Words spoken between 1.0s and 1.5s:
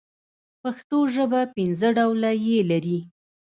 ژبه